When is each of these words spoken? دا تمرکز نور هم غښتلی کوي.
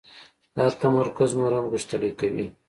دا 0.55 0.65
تمرکز 0.81 1.29
نور 1.39 1.51
هم 1.57 1.65
غښتلی 1.73 2.11
کوي. 2.19 2.45